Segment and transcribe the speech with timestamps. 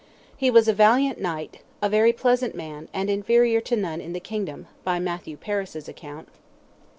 [0.35, 4.19] "He was a valiant Knight, a very pleasant man, and inferior to none in the
[4.19, 6.27] kingdom," by Matthew Paris's account.